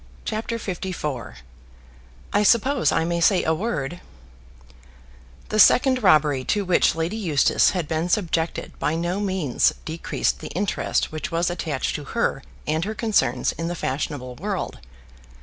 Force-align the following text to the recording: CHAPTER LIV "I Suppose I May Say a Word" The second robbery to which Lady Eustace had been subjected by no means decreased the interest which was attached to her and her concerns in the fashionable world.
CHAPTER 0.25 0.57
LIV 0.67 0.79
"I 2.33 2.41
Suppose 2.41 2.91
I 2.91 3.05
May 3.05 3.21
Say 3.21 3.43
a 3.43 3.53
Word" 3.53 4.01
The 5.49 5.59
second 5.59 6.01
robbery 6.01 6.43
to 6.45 6.65
which 6.65 6.95
Lady 6.95 7.15
Eustace 7.17 7.69
had 7.77 7.87
been 7.87 8.09
subjected 8.09 8.73
by 8.79 8.95
no 8.95 9.19
means 9.19 9.73
decreased 9.85 10.39
the 10.39 10.49
interest 10.57 11.11
which 11.11 11.29
was 11.31 11.51
attached 11.51 11.95
to 11.97 12.05
her 12.17 12.41
and 12.65 12.83
her 12.83 12.95
concerns 12.95 13.51
in 13.51 13.67
the 13.67 13.75
fashionable 13.75 14.33
world. 14.37 14.79